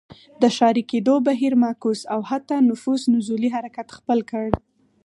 [0.41, 4.47] د ښاري کېدو بهیر معکوس او حتی نفوس نزولي حرکت خپل کړ.